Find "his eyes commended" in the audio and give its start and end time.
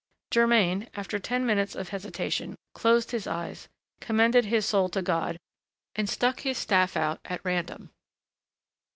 3.11-4.45